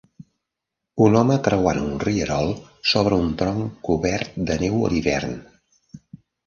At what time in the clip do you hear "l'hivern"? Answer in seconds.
4.97-5.39